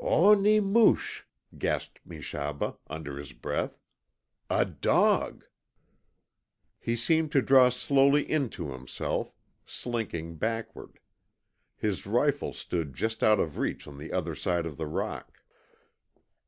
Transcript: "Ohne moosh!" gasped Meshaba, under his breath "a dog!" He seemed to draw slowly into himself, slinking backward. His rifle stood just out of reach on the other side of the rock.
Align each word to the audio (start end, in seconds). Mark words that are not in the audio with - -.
"Ohne 0.00 0.60
moosh!" 0.62 1.22
gasped 1.58 1.98
Meshaba, 2.06 2.76
under 2.86 3.18
his 3.18 3.32
breath 3.32 3.80
"a 4.48 4.64
dog!" 4.64 5.44
He 6.78 6.94
seemed 6.94 7.32
to 7.32 7.42
draw 7.42 7.68
slowly 7.68 8.22
into 8.30 8.70
himself, 8.70 9.32
slinking 9.66 10.36
backward. 10.36 11.00
His 11.74 12.06
rifle 12.06 12.52
stood 12.52 12.94
just 12.94 13.24
out 13.24 13.40
of 13.40 13.58
reach 13.58 13.88
on 13.88 13.98
the 13.98 14.12
other 14.12 14.36
side 14.36 14.66
of 14.66 14.76
the 14.76 14.86
rock. 14.86 15.42